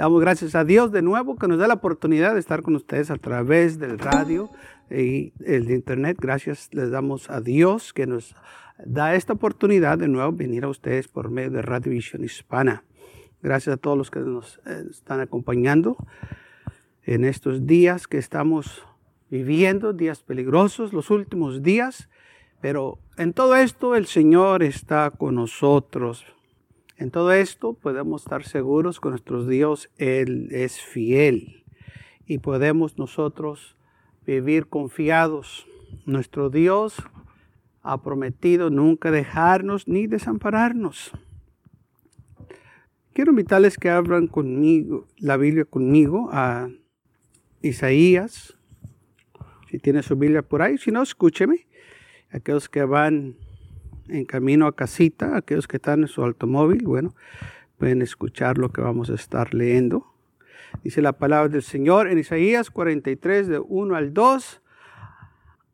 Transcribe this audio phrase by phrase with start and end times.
[0.00, 3.10] Damos gracias a Dios de nuevo que nos da la oportunidad de estar con ustedes
[3.10, 4.48] a través del radio
[4.90, 6.16] y el internet.
[6.18, 8.34] Gracias les damos a Dios que nos
[8.82, 12.82] da esta oportunidad de nuevo venir a ustedes por medio de Radio Visión Hispana.
[13.42, 15.98] Gracias a todos los que nos eh, están acompañando
[17.04, 18.82] en estos días que estamos
[19.28, 22.08] viviendo, días peligrosos, los últimos días,
[22.62, 26.24] pero en todo esto el Señor está con nosotros.
[27.00, 31.64] En todo esto podemos estar seguros con nuestro Dios, Él es fiel
[32.26, 33.74] y podemos nosotros
[34.26, 35.66] vivir confiados.
[36.04, 37.02] Nuestro Dios
[37.80, 41.12] ha prometido nunca dejarnos ni desampararnos.
[43.14, 46.68] Quiero invitarles que abran conmigo la Biblia conmigo a
[47.62, 48.58] Isaías.
[49.70, 51.66] Si tiene su Biblia por ahí, si no, escúcheme.
[52.30, 53.36] Aquellos que van
[54.10, 57.14] en camino a casita, aquellos que están en su automóvil, bueno,
[57.78, 60.06] pueden escuchar lo que vamos a estar leyendo.
[60.84, 64.62] Dice la palabra del Señor en Isaías 43, de 1 al 2.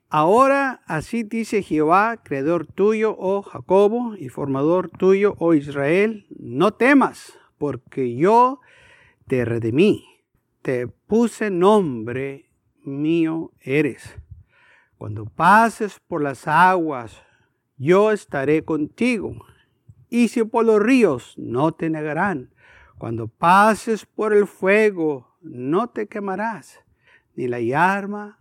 [0.09, 7.39] Ahora así dice Jehová, creador tuyo, oh Jacobo, y formador tuyo, oh Israel, no temas,
[7.59, 8.61] porque yo
[9.27, 10.05] te redimí,
[10.63, 12.49] te puse nombre
[12.85, 14.17] mío eres.
[14.97, 17.26] Cuando pases por las aguas,
[17.79, 19.45] yo estaré contigo.
[20.09, 22.51] Y si por los ríos, no te negarán.
[22.99, 26.81] Cuando pases por el fuego, no te quemarás,
[27.35, 28.39] ni la llama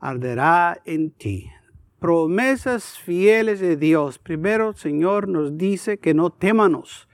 [0.00, 1.50] arderá en ti.
[1.98, 4.18] Promesas fieles de Dios.
[4.18, 7.08] Primero, Señor nos dice que no témanos.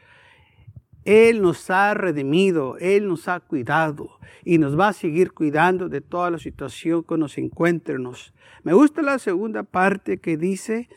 [1.04, 6.00] Él nos ha redimido, Él nos ha cuidado y nos va a seguir cuidando de
[6.00, 8.34] toda la situación que nos encuentremos.
[8.62, 10.88] Me gusta la segunda parte que dice,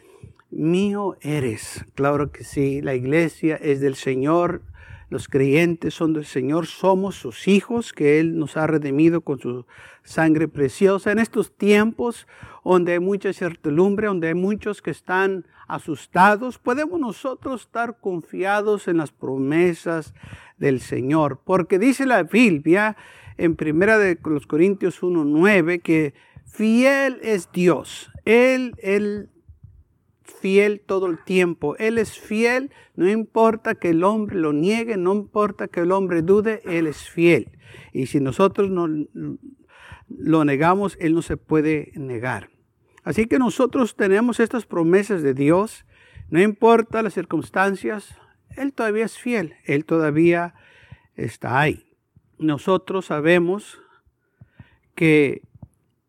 [0.50, 1.86] mío eres.
[1.96, 4.62] Claro que sí, la iglesia es del Señor,
[5.10, 9.66] los creyentes son del Señor, somos sus hijos, que Él nos ha redimido con su
[10.04, 11.12] sangre preciosa.
[11.12, 12.28] En estos tiempos
[12.64, 18.98] donde hay mucha certidumbre, donde hay muchos que están asustados, podemos nosotros estar confiados en
[18.98, 20.14] las promesas
[20.58, 21.40] del Señor.
[21.46, 22.98] Porque dice la Biblia
[23.38, 26.14] en primera de los Corintios 1.9 que
[26.46, 28.12] fiel es Dios.
[28.26, 29.30] Él, Él
[30.28, 31.76] fiel todo el tiempo.
[31.78, 36.22] Él es fiel, no importa que el hombre lo niegue, no importa que el hombre
[36.22, 37.50] dude, Él es fiel.
[37.94, 38.88] Y si nosotros no
[40.10, 42.50] lo negamos, Él no se puede negar.
[43.04, 45.86] Así que nosotros tenemos estas promesas de Dios,
[46.30, 48.16] no importa las circunstancias,
[48.56, 50.56] Él todavía es fiel, Él todavía
[51.16, 51.86] está ahí.
[52.38, 53.80] Nosotros sabemos
[54.94, 55.42] que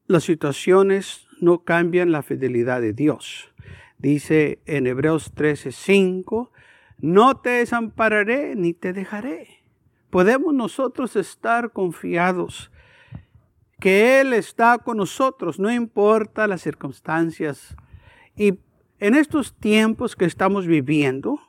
[0.06, 3.52] las situaciones no cambian la fidelidad de Dios.
[3.98, 6.50] Dice en Hebreos 13:5,
[6.98, 9.48] no te desampararé ni te dejaré.
[10.10, 12.70] Podemos nosotros estar confiados
[13.80, 17.76] que Él está con nosotros, no importa las circunstancias.
[18.36, 18.58] Y
[18.98, 21.40] en estos tiempos que estamos viviendo,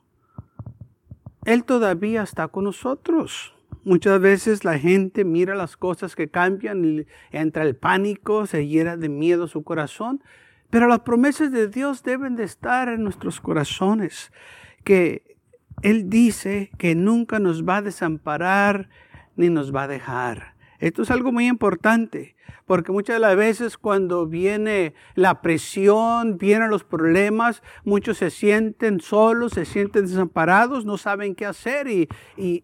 [1.45, 3.53] Él todavía está con nosotros.
[3.83, 9.09] Muchas veces la gente mira las cosas que cambian entra el pánico, se hiera de
[9.09, 10.21] miedo su corazón,
[10.69, 14.31] pero las promesas de Dios deben de estar en nuestros corazones,
[14.84, 15.38] que
[15.81, 18.90] Él dice que nunca nos va a desamparar
[19.35, 20.56] ni nos va a dejar.
[20.80, 26.69] Esto es algo muy importante, porque muchas de las veces cuando viene la presión, vienen
[26.69, 32.09] los problemas, muchos se sienten solos, se sienten desamparados, no saben qué hacer y,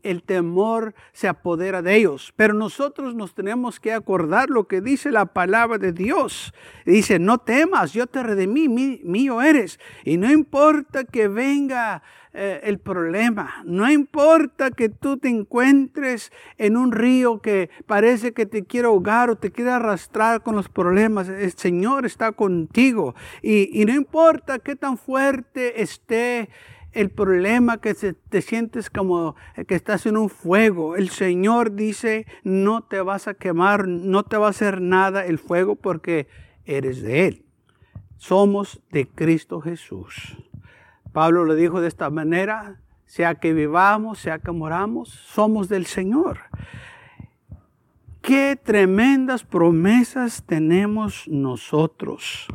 [0.03, 2.34] el temor se apodera de ellos.
[2.35, 6.53] Pero nosotros nos tenemos que acordar lo que dice la palabra de Dios.
[6.85, 9.79] Dice, no temas, yo te redimí, mío eres.
[10.03, 12.03] Y no importa que venga
[12.38, 13.63] eh, el problema.
[13.63, 19.29] No importa que tú te encuentres en un río que parece que te quiere ahogar
[19.29, 21.30] o te quiere arrastrar con los problemas.
[21.30, 23.16] El Señor está contigo.
[23.41, 26.50] Y, no importa qué tan fuerte esté
[26.91, 29.36] el problema que te sientes como
[29.68, 30.96] que estás en un fuego.
[30.96, 35.38] El Señor dice, no te vas a quemar, no te va a hacer nada el
[35.38, 36.27] fuego porque
[36.66, 37.45] eres de Él.
[38.18, 40.38] Somos de Cristo Jesús.
[41.12, 46.39] Pablo lo dijo de esta manera, sea que vivamos, sea que moramos, somos del Señor.
[48.25, 52.48] Qué tremendas promesas tenemos nosotros.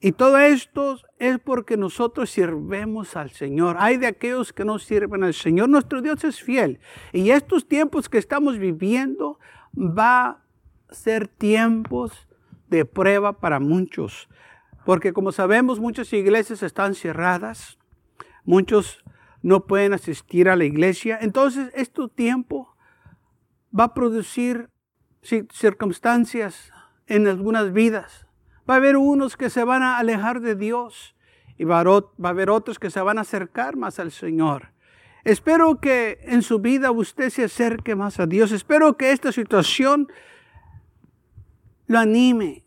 [0.00, 3.76] Y todo esto es porque nosotros sirvemos al Señor.
[3.78, 5.68] Hay de aquellos que no sirven al Señor.
[5.68, 6.80] Nuestro Dios es fiel.
[7.12, 9.38] Y estos tiempos que estamos viviendo
[9.78, 10.42] va a
[10.90, 12.26] ser tiempos
[12.66, 14.28] de prueba para muchos.
[14.84, 17.78] Porque como sabemos, muchas iglesias están cerradas,
[18.44, 19.04] muchos
[19.40, 21.16] no pueden asistir a la iglesia.
[21.22, 22.74] Entonces, es tu tiempo
[23.72, 24.68] va a producir
[25.22, 26.72] circunstancias
[27.06, 28.26] en algunas vidas.
[28.68, 31.14] Va a haber unos que se van a alejar de Dios
[31.58, 34.72] y va a haber otros que se van a acercar más al Señor.
[35.24, 38.52] Espero que en su vida usted se acerque más a Dios.
[38.52, 40.08] Espero que esta situación
[41.86, 42.64] lo anime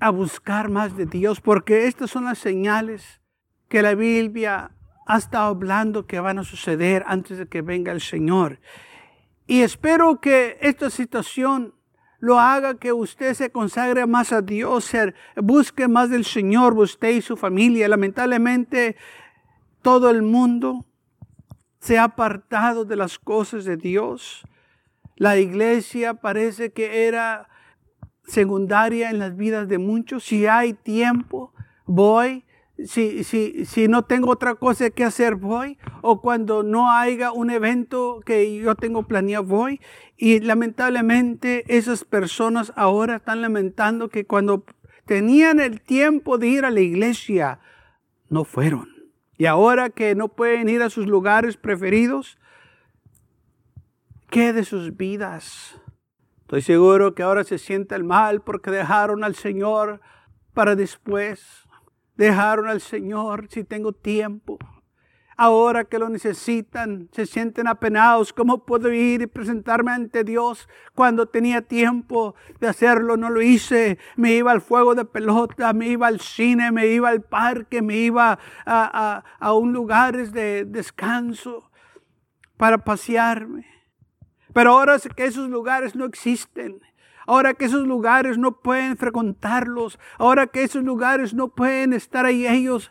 [0.00, 3.20] a buscar más de Dios, porque estas son las señales
[3.68, 4.72] que la Biblia
[5.06, 8.58] ha estado hablando que van a suceder antes de que venga el Señor.
[9.46, 11.74] Y espero que esta situación
[12.22, 14.92] lo haga que usted se consagre más a Dios,
[15.34, 17.88] busque más del Señor, usted y su familia.
[17.88, 18.94] Lamentablemente,
[19.82, 20.86] todo el mundo
[21.80, 24.46] se ha apartado de las cosas de Dios.
[25.16, 27.48] La iglesia parece que era
[28.22, 30.22] secundaria en las vidas de muchos.
[30.22, 31.52] Si hay tiempo,
[31.86, 32.44] voy.
[32.86, 35.78] Si, si, si no tengo otra cosa que hacer, voy.
[36.00, 39.80] O cuando no haya un evento que yo tengo planeado, voy.
[40.16, 44.64] Y lamentablemente esas personas ahora están lamentando que cuando
[45.06, 47.60] tenían el tiempo de ir a la iglesia,
[48.28, 48.88] no fueron.
[49.36, 52.38] Y ahora que no pueden ir a sus lugares preferidos,
[54.30, 55.80] ¿qué de sus vidas?
[56.42, 60.00] Estoy seguro que ahora se sienten mal porque dejaron al Señor
[60.52, 61.61] para después.
[62.16, 64.58] Dejaron al Señor si tengo tiempo
[65.42, 68.32] ahora que lo necesitan, se sienten apenados.
[68.32, 73.16] ¿Cómo puedo ir y presentarme ante Dios cuando tenía tiempo de hacerlo?
[73.16, 73.98] No lo hice.
[74.16, 77.96] Me iba al fuego de pelota, me iba al cine, me iba al parque, me
[77.96, 81.70] iba a, a, un lugar de descanso
[82.56, 83.66] para pasearme.
[84.52, 86.80] Pero ahora que esos lugares no existen,
[87.26, 92.46] ahora que esos lugares no pueden frecuentarlos, ahora que esos lugares no pueden estar ahí
[92.46, 92.90] ellos,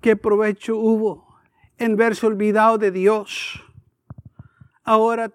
[0.00, 1.26] ¿Qué provecho hubo
[1.76, 3.62] en verse olvidado de Dios?
[4.82, 5.34] Ahora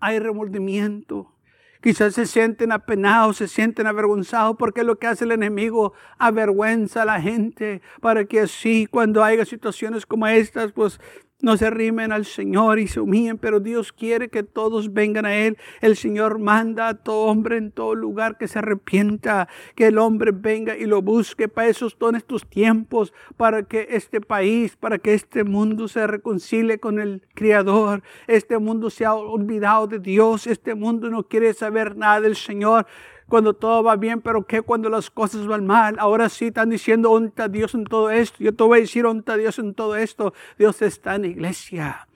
[0.00, 1.34] hay remordimiento.
[1.80, 7.06] Quizás se sienten apenados, se sienten avergonzados porque lo que hace el enemigo avergüenza a
[7.06, 11.00] la gente para que así cuando haya situaciones como estas, pues
[11.42, 15.34] no se arrimen al Señor y se humillen, pero Dios quiere que todos vengan a
[15.34, 15.58] Él.
[15.80, 20.30] El Señor manda a todo hombre en todo lugar que se arrepienta, que el hombre
[20.32, 21.48] venga y lo busque.
[21.48, 26.78] Para eso son estos tiempos, para que este país, para que este mundo se reconcilie
[26.78, 28.02] con el Creador.
[28.28, 32.86] Este mundo se ha olvidado de Dios, este mundo no quiere saber nada del Señor
[33.32, 35.96] cuando todo va bien, pero ¿qué cuando las cosas van mal?
[35.98, 38.36] Ahora sí están diciendo, ¿onta Dios en todo esto?
[38.40, 40.34] Yo te voy a decir, ¿onta Dios en todo esto?
[40.58, 42.08] Dios está en la iglesia.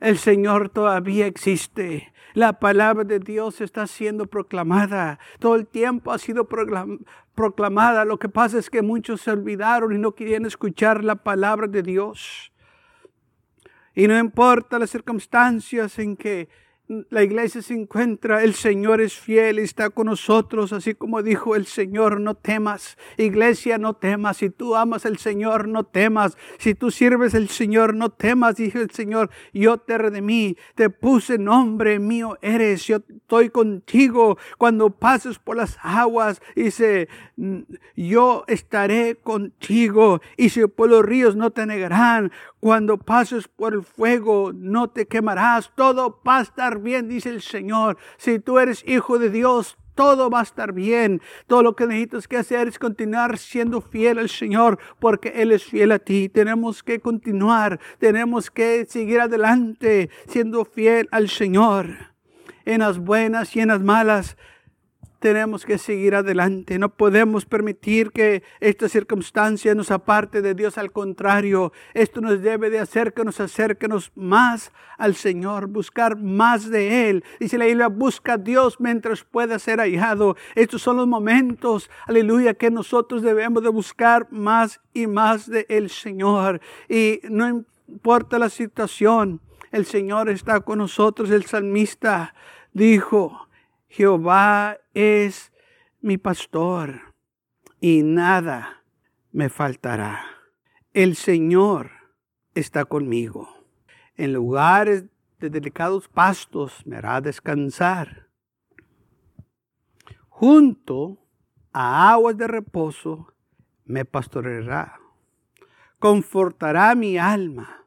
[0.00, 2.10] El Señor todavía existe.
[2.32, 5.18] La palabra de Dios está siendo proclamada.
[5.38, 8.06] Todo el tiempo ha sido proclamada.
[8.06, 11.82] Lo que pasa es que muchos se olvidaron y no querían escuchar la palabra de
[11.82, 12.50] Dios.
[13.94, 16.48] Y no importa las circunstancias en que
[17.10, 21.56] la iglesia se encuentra, el Señor es fiel y está con nosotros, así como dijo
[21.56, 22.98] el Señor, no temas.
[23.16, 24.38] Iglesia, no temas.
[24.38, 26.36] Si tú amas al Señor, no temas.
[26.58, 29.30] Si tú sirves al Señor, no temas, dijo el Señor.
[29.52, 32.86] Yo te redimí, te puse nombre mío eres.
[32.86, 36.42] Yo estoy contigo cuando pases por las aguas.
[36.54, 37.08] Dice,
[37.96, 40.20] yo estaré contigo.
[40.36, 45.08] Y si por los ríos no te negarán, cuando pases por el fuego, no te
[45.08, 45.72] quemarás.
[45.74, 47.98] Todo va a estar bien, dice el Señor.
[48.18, 51.20] Si tú eres hijo de Dios, todo va a estar bien.
[51.48, 55.64] Todo lo que necesitas que hacer es continuar siendo fiel al Señor, porque Él es
[55.64, 56.28] fiel a ti.
[56.28, 62.12] Tenemos que continuar, tenemos que seguir adelante siendo fiel al Señor.
[62.64, 64.36] En las buenas y en las malas,
[65.22, 66.80] tenemos que seguir adelante.
[66.80, 70.76] No podemos permitir que esta circunstancia nos aparte de Dios.
[70.78, 76.68] Al contrario, esto nos debe de hacer que nos acerquemos más al Señor, buscar más
[76.68, 77.24] de Él.
[77.38, 80.36] Dice la Biblia, busca a Dios mientras pueda ser hallado.
[80.56, 85.88] Estos son los momentos, aleluya, que nosotros debemos de buscar más y más de el
[85.88, 86.60] Señor.
[86.88, 91.30] Y no importa la situación, el Señor está con nosotros.
[91.30, 92.34] El salmista
[92.72, 93.46] dijo,
[93.92, 95.52] Jehová es
[96.00, 97.14] mi pastor
[97.78, 98.84] y nada
[99.32, 100.24] me faltará.
[100.94, 101.90] El Señor
[102.54, 103.50] está conmigo.
[104.16, 105.04] En lugares
[105.40, 108.30] de delicados pastos me hará descansar.
[110.30, 111.18] Junto
[111.74, 113.34] a aguas de reposo
[113.84, 115.00] me pastoreará.
[115.98, 117.84] Confortará mi alma.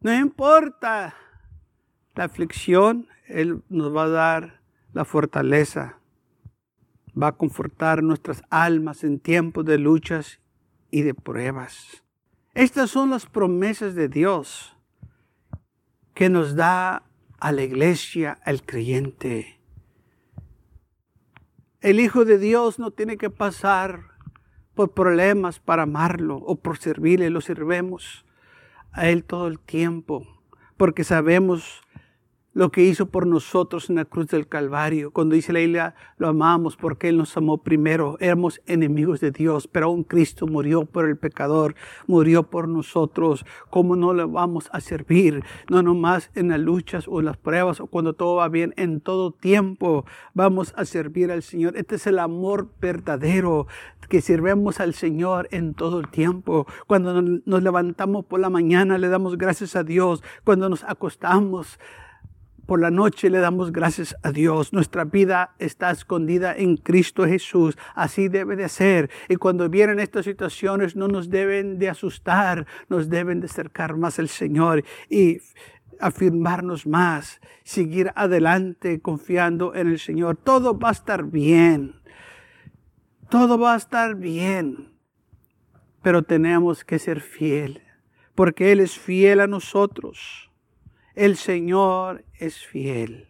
[0.00, 1.14] No importa
[2.16, 4.63] la aflicción, Él nos va a dar
[4.94, 5.98] la fortaleza.
[7.20, 10.40] Va a confortar nuestras almas en tiempos de luchas
[10.90, 12.02] y de pruebas.
[12.54, 14.76] Estas son las promesas de Dios
[16.14, 17.02] que nos da
[17.40, 19.58] a la iglesia, al creyente.
[21.80, 24.14] El Hijo de Dios no tiene que pasar
[24.74, 28.24] por problemas para amarlo o por servirle, lo sirvemos
[28.92, 30.26] a Él todo el tiempo,
[30.76, 31.83] porque sabemos
[32.54, 35.10] lo que hizo por nosotros en la cruz del Calvario.
[35.10, 38.16] Cuando dice la Biblia, lo amamos porque Él nos amó primero.
[38.20, 41.74] Éramos enemigos de Dios, pero aún Cristo murió por el pecador,
[42.06, 43.44] murió por nosotros.
[43.70, 45.44] ¿Cómo no le vamos a servir?
[45.68, 49.00] No nomás en las luchas o en las pruebas o cuando todo va bien, en
[49.00, 51.76] todo tiempo vamos a servir al Señor.
[51.76, 53.66] Este es el amor verdadero
[54.08, 56.66] que sirvemos al Señor en todo el tiempo.
[56.86, 60.22] Cuando nos levantamos por la mañana, le damos gracias a Dios.
[60.44, 61.78] Cuando nos acostamos,
[62.66, 64.72] por la noche le damos gracias a Dios.
[64.72, 67.76] Nuestra vida está escondida en Cristo Jesús.
[67.94, 69.10] Así debe de ser.
[69.28, 74.18] Y cuando vienen estas situaciones no nos deben de asustar, nos deben de acercar más
[74.18, 75.38] al Señor y
[76.00, 80.36] afirmarnos más, seguir adelante confiando en el Señor.
[80.36, 82.00] Todo va a estar bien.
[83.28, 84.92] Todo va a estar bien.
[86.02, 87.82] Pero tenemos que ser fiel,
[88.34, 90.43] porque Él es fiel a nosotros.
[91.14, 93.28] El Señor es fiel.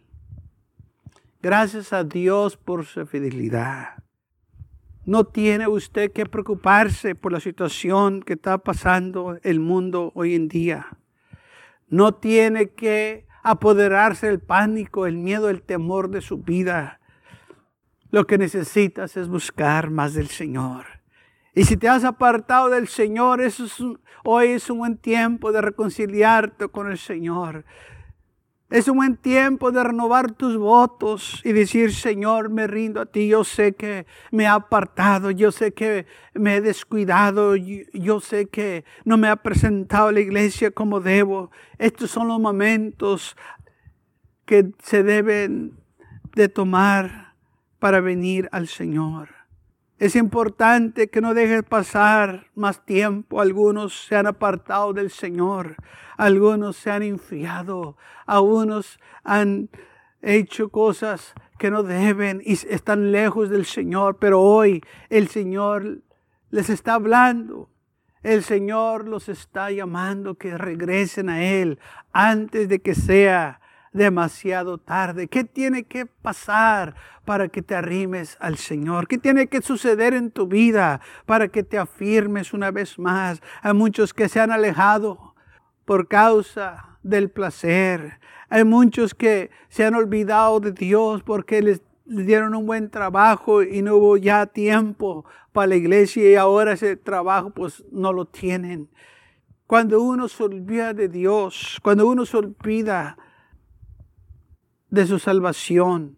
[1.39, 4.03] Gracias a Dios por su fidelidad.
[5.05, 10.47] No tiene usted que preocuparse por la situación que está pasando el mundo hoy en
[10.47, 10.97] día.
[11.87, 16.99] No tiene que apoderarse el pánico, el miedo, el temor de su vida.
[18.09, 20.94] Lo que necesitas es buscar más del Señor.
[21.55, 23.63] Y si te has apartado del Señor, es
[24.25, 27.63] hoy es un buen tiempo de reconciliarte con el Señor.
[28.69, 33.29] Es un buen tiempo de renovar tus votos y decir, Señor, me rindo a ti.
[33.29, 38.83] Yo sé que me he apartado, yo sé que me he descuidado, yo sé que
[39.05, 41.51] no me ha presentado a la iglesia como debo.
[41.77, 43.37] Estos son los momentos
[44.45, 45.79] que se deben
[46.35, 47.35] de tomar
[47.79, 49.34] para venir al Señor.
[49.97, 53.39] Es importante que no dejes pasar más tiempo.
[53.39, 55.77] Algunos se han apartado del Señor,
[56.17, 59.69] algunos se han enfriado, algunos han
[60.21, 66.01] hecho cosas que no deben y están lejos del Señor, pero hoy el Señor
[66.49, 67.69] les está hablando.
[68.21, 71.79] El Señor los está llamando que regresen a Él
[72.11, 73.61] antes de que sea
[73.95, 75.27] demasiado tarde?
[75.27, 79.07] ¿Qué tiene que pasar para que te arrimes al Señor?
[79.07, 83.41] ¿Qué tiene que suceder en tu vida para que te afirmes una vez más?
[83.61, 85.33] Hay muchos que se han alejado
[85.85, 88.19] por causa del placer.
[88.49, 93.81] Hay muchos que se han olvidado de Dios porque les, dieron un buen trabajo y
[93.81, 98.89] no hubo ya tiempo para la iglesia y ahora ese trabajo pues no lo tienen.
[99.67, 103.17] Cuando uno se olvida de Dios, cuando uno se olvida
[104.95, 106.17] de su salvación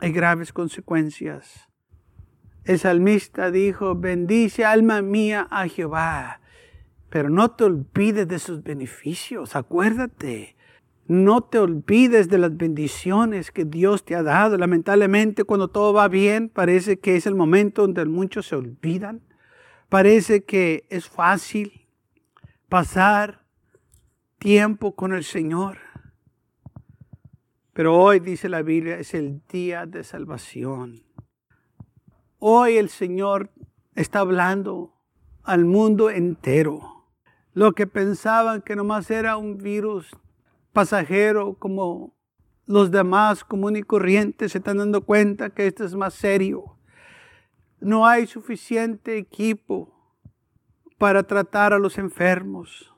[0.00, 1.68] hay graves consecuencias.
[2.64, 6.40] El salmista dijo, bendice alma mía a Jehová,
[7.08, 10.56] pero no te olvides de sus beneficios, acuérdate.
[11.06, 14.58] No te olvides de las bendiciones que Dios te ha dado.
[14.58, 19.22] Lamentablemente, cuando todo va bien, parece que es el momento donde muchos se olvidan.
[19.88, 21.88] Parece que es fácil
[22.68, 23.46] pasar
[24.38, 25.87] tiempo con el Señor.
[27.78, 31.04] Pero hoy dice la Biblia, es el día de salvación.
[32.40, 33.52] Hoy el Señor
[33.94, 34.96] está hablando
[35.44, 37.06] al mundo entero.
[37.52, 40.10] Lo que pensaban que nomás era un virus
[40.72, 42.16] pasajero como
[42.66, 46.76] los demás comunes y corrientes se están dando cuenta que esto es más serio.
[47.78, 50.18] No hay suficiente equipo
[50.98, 52.92] para tratar a los enfermos.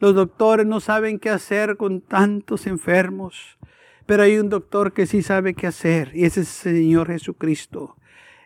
[0.00, 3.56] Los doctores no saben qué hacer con tantos enfermos.
[4.06, 7.96] Pero hay un doctor que sí sabe qué hacer y ese es el Señor Jesucristo.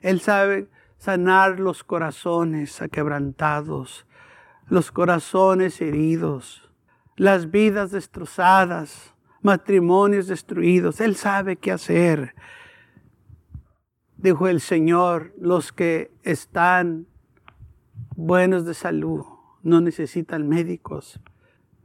[0.01, 4.07] Él sabe sanar los corazones aquebrantados,
[4.69, 6.71] los corazones heridos,
[7.17, 11.01] las vidas destrozadas, matrimonios destruidos.
[11.01, 12.35] Él sabe qué hacer.
[14.17, 17.07] Dijo el Señor, los que están
[18.17, 19.25] buenos de salud
[19.63, 21.21] no necesitan médicos,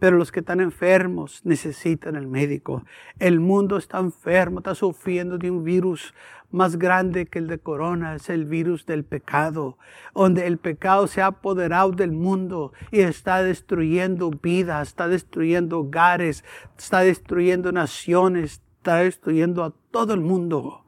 [0.06, 2.84] pero los que están enfermos necesitan el médico.
[3.18, 6.14] El mundo está enfermo, está sufriendo de un virus
[6.52, 8.14] más grande que el de corona.
[8.14, 9.80] Es el virus del pecado,
[10.14, 16.46] donde el pecado se ha apoderado del mundo y está destruyendo vidas, está destruyendo hogares,
[16.78, 20.86] está destruyendo naciones, está destruyendo a todo el mundo.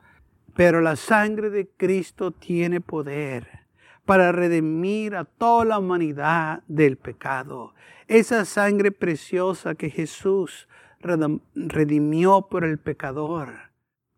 [0.53, 3.65] Pero la sangre de Cristo tiene poder
[4.05, 7.74] para redimir a toda la humanidad del pecado.
[8.07, 10.67] Esa sangre preciosa que Jesús
[11.01, 13.71] redimió por el pecador.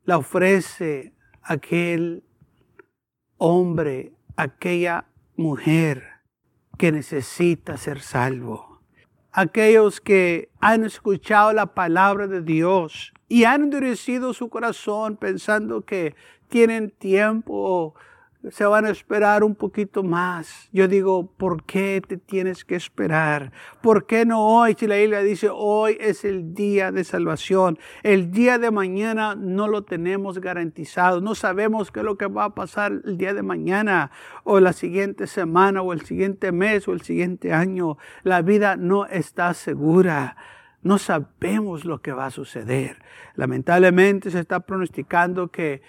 [0.04, 2.24] La ofrece aquel
[3.38, 5.06] hombre, aquella
[5.36, 6.04] mujer
[6.78, 8.82] que necesita ser salvo.
[9.32, 16.16] Aquellos que han escuchado la palabra de Dios y han endurecido su corazón pensando que
[16.48, 17.96] tienen tiempo
[18.52, 20.70] se van a esperar un poquito más.
[20.72, 23.52] Yo digo, ¿por qué te tienes que esperar?
[23.82, 24.76] ¿Por qué no hoy?
[24.80, 27.78] Si la Biblia dice, hoy es el día de salvación.
[28.02, 31.20] El día de mañana no lo tenemos garantizado.
[31.20, 34.12] No sabemos qué es lo que va a pasar el día de mañana
[34.46, 37.98] o la siguiente semana o el siguiente mes o el siguiente año.
[38.24, 40.38] La vida no está segura.
[40.82, 43.04] No sabemos lo que va a suceder.
[43.36, 45.82] Lamentablemente se está pronosticando que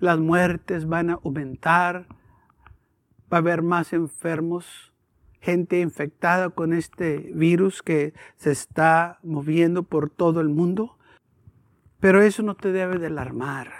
[0.00, 2.06] las muertes van a aumentar,
[3.32, 4.92] va a haber más enfermos,
[5.40, 10.98] gente infectada con este virus que se está moviendo por todo el mundo.
[12.00, 13.70] Pero eso no te debe de alarmar,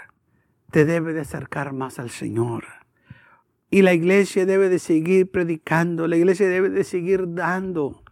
[0.69, 2.65] te debe de acercar más al Señor.
[3.71, 8.03] Y la iglesia debe de seguir predicando, la iglesia debe de seguir dando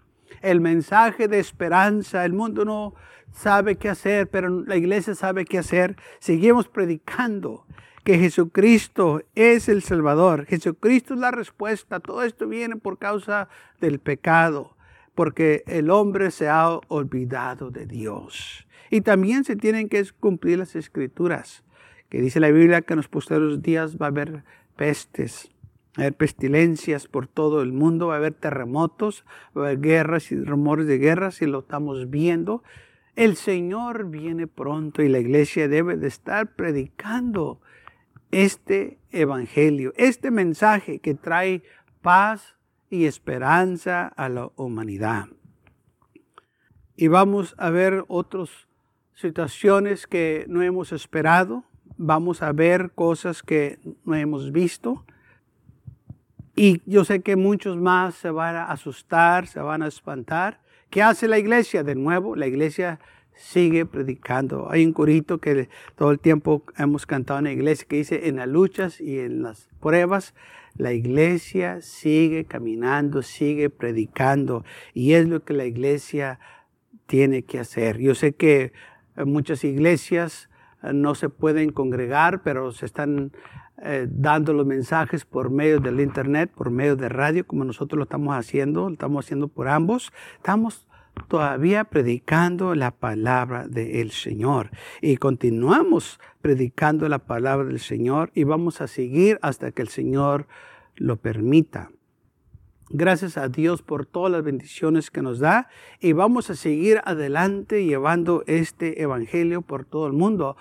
[0.41, 2.25] el mensaje de esperanza.
[2.25, 2.95] El mundo no
[3.31, 5.95] sabe qué hacer, pero la iglesia sabe qué hacer.
[6.19, 7.65] Seguimos predicando
[8.03, 10.45] que Jesucristo es el Salvador.
[10.45, 11.99] Jesucristo es la respuesta.
[11.99, 13.49] Todo esto viene por causa
[13.81, 14.75] del pecado,
[15.15, 18.67] porque el hombre se ha olvidado de Dios.
[18.89, 21.63] Y también se tienen que cumplir las escrituras,
[22.09, 24.43] que dice la Biblia que en los posteriores días va a haber
[24.75, 25.51] pestes,
[25.95, 29.81] va a haber pestilencias por todo el mundo, va a haber terremotos, va a haber
[29.81, 32.63] guerras y rumores de guerras, y lo estamos viendo.
[33.19, 37.59] El Señor viene pronto y la iglesia debe de estar predicando
[38.31, 41.61] este evangelio, este mensaje que trae
[42.01, 42.55] paz
[42.89, 45.25] y esperanza a la humanidad.
[46.95, 48.69] Y vamos a ver otras
[49.15, 51.65] situaciones que no hemos esperado,
[51.97, 55.03] vamos a ver cosas que no hemos visto.
[56.55, 60.61] Y yo sé que muchos más se van a asustar, se van a espantar.
[60.89, 61.83] ¿Qué hace la iglesia?
[61.83, 62.99] De nuevo, la iglesia
[63.35, 64.69] sigue predicando.
[64.71, 68.37] Hay un corito que todo el tiempo hemos cantado en la iglesia que dice, en
[68.37, 70.33] las luchas y en las pruebas,
[70.75, 76.39] la iglesia sigue caminando, sigue predicando y es lo que la iglesia
[77.05, 77.99] tiene que hacer.
[77.99, 78.73] Yo sé que
[79.15, 80.49] muchas iglesias
[80.81, 83.31] eh, no se pueden congregar, pero se están
[83.81, 88.03] eh, dando los mensajes por medio del internet, por medio de radio, como nosotros lo
[88.03, 90.11] estamos haciendo, lo estamos haciendo por ambos.
[90.35, 90.87] Estamos
[91.27, 94.71] todavía predicando la palabra del Señor.
[95.01, 100.47] Y continuamos predicando la palabra del Señor y vamos a seguir hasta que el Señor
[100.95, 101.91] lo permita.
[102.91, 105.67] Gracias a Dios por todas las bendiciones que nos da
[105.99, 110.57] y vamos a seguir adelante llevando este evangelio por todo el mundo.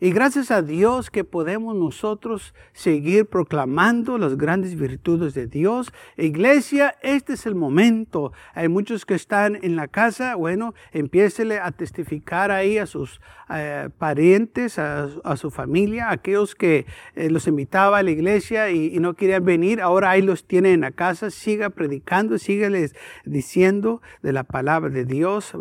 [0.00, 5.92] Y gracias a Dios que podemos nosotros seguir proclamando las grandes virtudes de Dios.
[6.16, 8.32] Iglesia, este es el momento.
[8.54, 10.36] Hay muchos que están en la casa.
[10.36, 17.28] Bueno, empiécele a testificar ahí a sus eh, parientes, a, su familia, aquellos que eh,
[17.28, 19.80] los invitaba a la iglesia y, no querían venir.
[19.80, 21.30] Ahora ahí los tiene en la casa.
[21.30, 25.54] Siga predicando, sígueles diciendo de la palabra de Dios.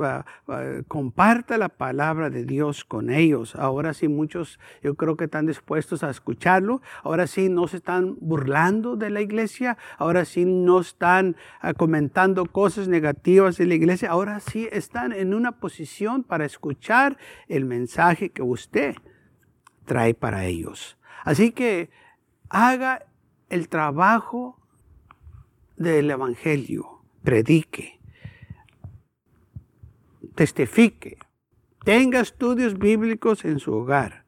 [0.87, 3.55] comparta la palabra de Dios con ellos.
[3.55, 6.81] Ahora sí, muchos yo creo que están dispuestos a escucharlo.
[7.03, 9.77] Ahora sí no se están burlando de la iglesia.
[9.97, 14.11] Ahora sí no están ah, comentando cosas negativas de la iglesia.
[14.11, 18.95] Ahora sí están en una posición para escuchar el mensaje que usted
[19.85, 20.97] trae para ellos.
[21.23, 21.89] Así que
[22.49, 23.05] haga
[23.49, 24.59] el trabajo
[25.75, 27.99] del Evangelio, predique,
[30.35, 31.17] testifique,
[31.87, 34.25] tenga estudios bíblicos en su hogar,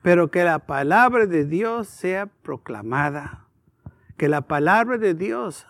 [0.00, 3.48] pero que la palabra de Dios sea proclamada,
[4.16, 5.66] que la palabra de Dios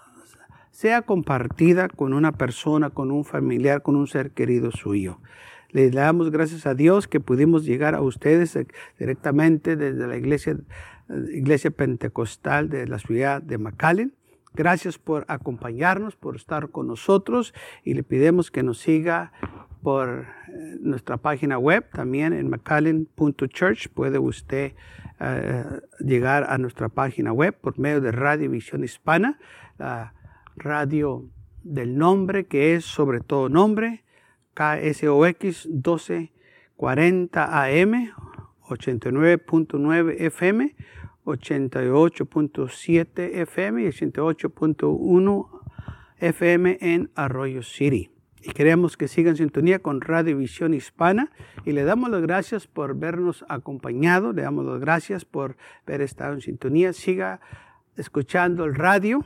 [0.70, 5.18] sea compartida con una persona, con un familiar, con un ser querido suyo.
[5.70, 8.58] Le damos gracias a Dios que pudimos llegar a ustedes
[8.98, 10.58] directamente desde la iglesia,
[11.32, 14.12] iglesia pentecostal de la ciudad de McAllen.
[14.52, 19.32] Gracias por acompañarnos, por estar con nosotros y le pedimos que nos siga
[19.84, 23.90] por eh, nuestra página web, también en mccallen.church.
[23.90, 24.72] Puede usted
[25.20, 25.64] eh,
[26.00, 29.38] llegar a nuestra página web por medio de Radio Visión Hispana,
[29.78, 30.14] la
[30.56, 31.30] radio
[31.62, 34.02] del nombre que es sobre todo nombre,
[34.54, 38.10] KSOX 1240 AM,
[38.62, 40.74] 89.9 FM,
[41.26, 45.48] 88.7 FM y 88.1
[46.20, 48.13] FM en Arroyo City.
[48.46, 51.30] Y queremos que sigan en sintonía con Radio Visión Hispana.
[51.64, 54.34] Y le damos las gracias por vernos acompañado.
[54.34, 56.92] Le damos las gracias por haber estado en sintonía.
[56.92, 57.40] Siga
[57.96, 59.24] escuchando el radio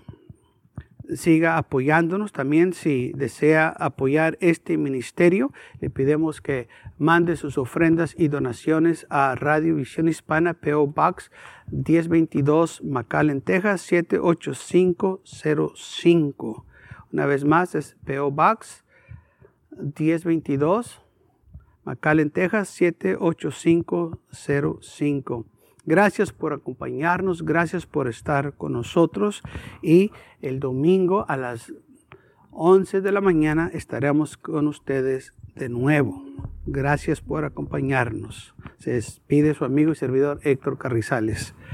[1.15, 2.33] siga apoyándonos.
[2.33, 9.35] También si desea apoyar este ministerio, le pedimos que mande sus ofrendas y donaciones a
[9.35, 11.31] Radio Visión Hispana, PO Box
[11.71, 16.67] 1022, McAllen, Texas 78505.
[17.13, 18.85] Una vez más es PO Box
[19.79, 21.01] 1022,
[21.85, 25.47] McAllen, Texas 78505.
[25.87, 29.43] Gracias por acompañarnos, gracias por estar con nosotros
[29.81, 30.13] y
[30.43, 31.73] el domingo a las
[32.51, 36.25] 11 de la mañana estaremos con ustedes de nuevo.
[36.67, 38.55] Gracias por acompañarnos.
[38.79, 41.55] Se despide su amigo y servidor Héctor Carrizales.